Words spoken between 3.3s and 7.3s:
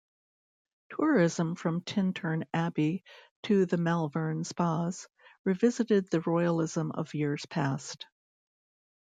to the Malvern Spas revisited the royalism of